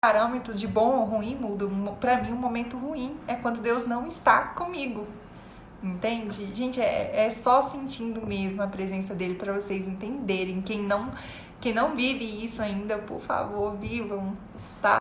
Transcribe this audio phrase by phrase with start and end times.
[0.00, 1.66] parâmetro de bom ou ruim muda.
[1.98, 5.04] Para mim, um momento ruim é quando Deus não está comigo.
[5.82, 6.54] Entende?
[6.54, 10.62] Gente, é, é só sentindo mesmo a presença dele para vocês entenderem.
[10.62, 11.10] Quem não,
[11.60, 14.36] quem não vive isso ainda, por favor, vivam,
[14.80, 14.96] tá?